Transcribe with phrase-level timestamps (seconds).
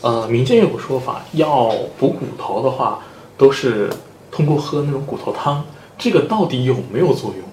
[0.00, 3.00] 呃民间有个说法，要补骨头的话，
[3.36, 3.90] 都是
[4.30, 5.64] 通过喝那种骨头汤，
[5.96, 7.48] 这个到底有没有作用？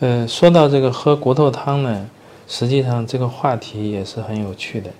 [0.00, 2.06] 呃，说到这个喝骨头汤呢，
[2.46, 4.90] 实际上这个话题也是很有趣的。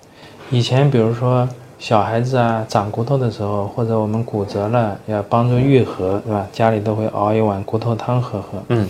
[0.49, 1.47] 以前比如说
[1.77, 6.47] 小孩子啊长骨头的时候，或者我们骨折了要帮助愈合，是吧？
[6.51, 8.63] 家里都会熬一碗骨头汤喝喝。
[8.69, 8.87] 嗯。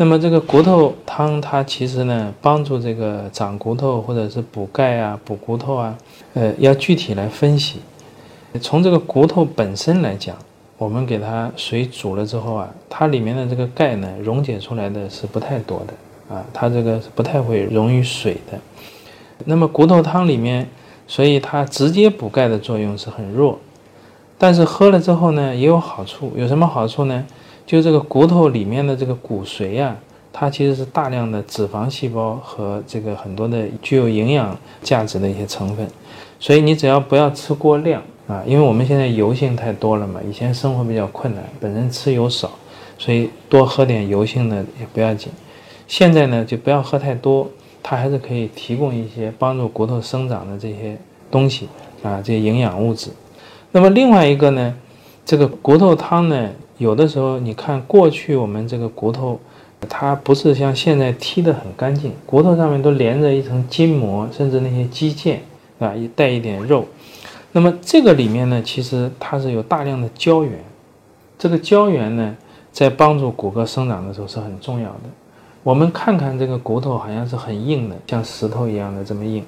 [0.00, 5.98] 那么这个骨头汤，它其实呢，帮助这个长骨头或者是补钙啊、补骨头啊，
[6.34, 7.80] 呃，要具体来分析。
[8.60, 10.36] 从这个骨头本身来讲，
[10.76, 18.56] 我们给它水煮了之后啊，它里面的这个钙呢，溶解出来的是不太多的啊，它这个是不太会溶于水的。
[19.46, 20.68] 那么骨头汤里面，
[21.08, 23.58] 所以它直接补钙的作用是很弱，
[24.38, 26.32] 但是喝了之后呢，也有好处。
[26.36, 27.26] 有什么好处呢？
[27.68, 29.94] 就这个骨头里面的这个骨髓呀，
[30.32, 35.86] 它其实是大量的脂肪细胞和这个很多的具有营养价值的一些成分，
[36.40, 42.50] 所以你只要不要吃过量啊，因为我们现在油性太多了嘛，以前生活比较困难，本身吃油少，
[42.96, 45.30] 所以多喝点油性的也不要紧。
[45.86, 47.46] 现在呢，就不要喝太多，
[47.82, 50.96] 它还是可以提供一些帮助骨头生长的这些
[51.30, 51.68] 东西
[52.02, 53.10] 啊，这些营养物质。
[53.72, 54.74] 那么另外一个呢，
[55.28, 56.48] 这个骨头汤呢。
[56.78, 59.38] 有的时候，你看过去我们这个骨头，
[59.88, 65.38] 它不是像现在剔得很干净，骨头上面都连着一层筋膜，甚至那些肌腱
[65.80, 66.86] 啊，也带一点肉。
[67.50, 70.64] 那么这个里面呢，其实它是有大量的胶原，
[71.36, 72.34] 这个胶原呢，
[72.70, 75.10] 在帮助骨骼生长的时候是很重要的。
[75.64, 79.44] 我们看看这个骨头好像是很硬的，像石头一样的这么硬，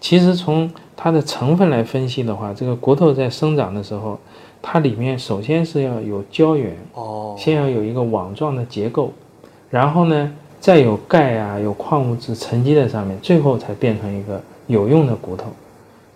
[0.00, 4.18] 其实从它的成分来分析的话，这个骨头在生长的时候。
[4.62, 9.12] 它里面首先是要有胶原哦，先要有一个网状的结构，
[9.68, 15.46] 然后呢，再有钙啊，有矿物质沉积在上面，最后才变成一个有用的骨头。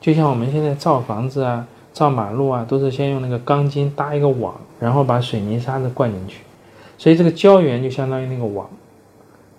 [0.01, 6.43] 就像我们现在造房子啊、造马路啊，都是先用那个钢筋搭一个网，然后把水泥沙子灌进去，
[6.97, 8.69] 所以这个胶原就相当于那个网，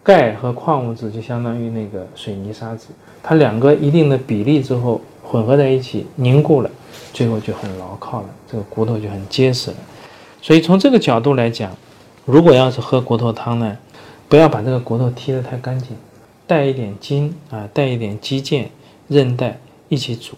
[0.01, 2.87] 钙和矿物质就相当于那个水泥沙子，
[3.21, 6.69] 它两个一定的比例之后混合在一起凝固了。
[7.13, 9.77] 最后就很牢靠了，这个骨头就很结实了。
[10.41, 11.75] 所以从这个角度来讲，
[12.25, 13.77] 如果要是喝骨头汤呢，
[14.29, 15.97] 不要把这个骨头剔得太干净，
[16.45, 18.65] 带一点筋啊，带一点肌腱、
[19.07, 19.59] 韧带
[19.89, 20.35] 一起煮。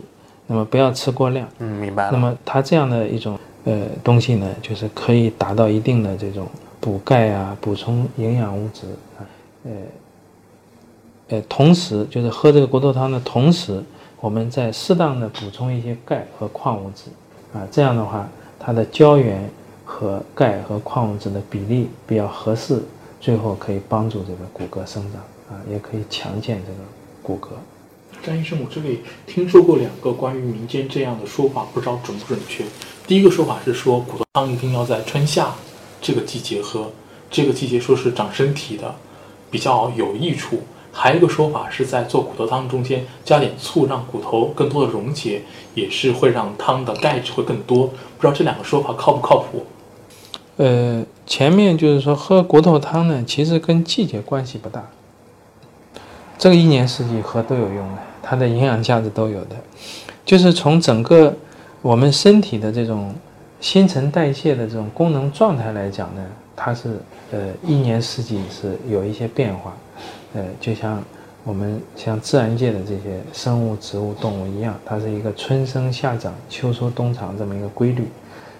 [0.47, 1.47] 那么不要吃过量。
[1.59, 2.11] 嗯，明白了。
[2.11, 6.47] 那么它这样的一种呃东西呢，就是可以达到一定的这种
[6.79, 8.87] 补钙啊、补充营养物质
[9.17, 9.21] 啊，
[9.65, 9.71] 呃
[11.29, 13.83] 呃，同时就是喝这个骨头汤的同时。
[14.21, 17.03] 我们再适当的补充一些钙和矿物质，
[17.53, 18.27] 啊，这样的话，
[18.59, 19.49] 它的胶原
[19.85, 22.81] 和钙和矿物质的比例比较合适，
[23.21, 25.21] 最后可以帮助这个骨骼生长，
[25.55, 26.79] 啊，也可以强健这个
[27.23, 27.51] 骨骼。
[28.21, 32.65] 张医生，我这里听说过两个关于民间这样的说法，不知道准不准确。
[33.07, 35.55] 第一个说法是说骨头汤一定要在春夏
[36.01, 36.91] 这个季节喝，
[37.31, 38.93] 这个季节说是长身体的，
[39.49, 40.59] 比较有益处。
[40.91, 45.41] 还有一个说法是在做骨头汤中间加点醋，让骨头更多的溶解，
[45.75, 47.87] 也是会让汤的钙质会更多。
[47.87, 49.65] 不知道这两个说法靠不靠谱？
[50.57, 54.83] 呃，前面就是说喝骨头汤呢，其实跟季节关系不大，
[56.37, 59.55] 这个一年四季喝都有用的，它的营养价值都有的。
[60.25, 61.33] 就是从整个
[61.81, 63.15] 我们身体的这种
[63.61, 66.21] 新陈代谢的这种功能状态来讲呢，
[66.57, 66.99] 它是
[67.31, 69.73] 呃一年四季是有一些变化。
[70.33, 71.03] 呃，就像
[71.43, 78.03] 我们像自然界的这些生物、植物、动物一样，它是一个春生夏长、秋收冬藏这么一个规律。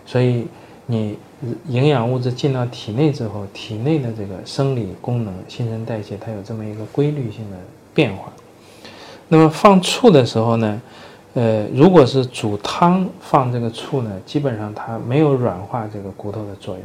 [0.06, 0.48] 所以
[0.88, 1.16] 你
[1.68, 7.58] 营养物质进到体内之后，体内的这个生理功能、新陈代谢，它有这么一个规律性的
[7.94, 8.32] 变化。
[9.28, 10.82] 那么放醋的时候呢，
[11.36, 16.84] 呃，如果是煮汤放这个醋呢，基本上它没有软化这个骨头的作用。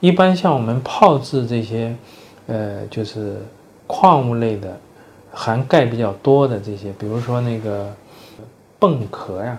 [0.00, 1.96] 一般像我们泡制这些，
[2.48, 3.40] 呃，就是。
[3.86, 4.78] 矿物类的，
[5.32, 7.92] 含钙比较多的这些，比如说那个
[8.80, 9.58] 蚌壳呀，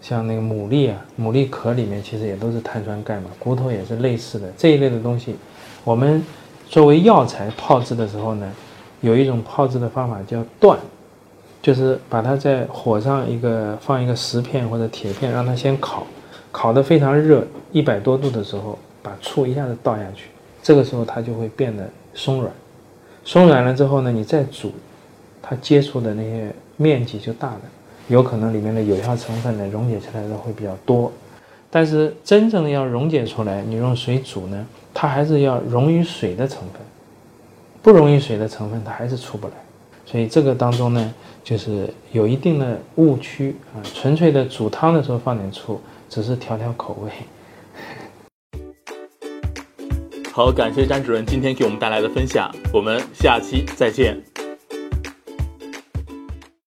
[0.00, 5.36] 像那个牡蛎啊，牡蛎壳里面其实也都是碳酸钙嘛，骨头也是类似的这一类的东西。
[5.84, 6.24] 我们
[6.68, 8.50] 作为药材泡制的时候呢，
[9.00, 10.78] 有一种泡制的方法叫断，
[11.60, 16.06] 就是把它在火上一个放一个石片或者铁片，让它先烤，
[16.50, 20.28] 烤得非常热，一百多度的时候，把醋一下子倒下去，
[20.62, 22.52] 这个时候它就会变得松软，
[23.24, 24.72] 松软了之后呢，你再煮，
[25.40, 27.60] 它接触的那些面积就大了，
[28.08, 31.10] 有可能里面的有效成分呢溶解出来的会比较多，
[31.70, 36.80] 但是真正要溶解出来，你用水煮呢，它还是要溶于水的成分，
[37.82, 39.54] 不溶于水的成分它还是出不来，
[40.04, 41.14] 所以这个当中呢。
[41.44, 47.10] 就是有一定的误区啊，纯粹的煮汤的时候放点醋，只是调调口味。
[50.34, 54.31] 好，感谢詹主任今天给我们带来的分享，我们下期再见。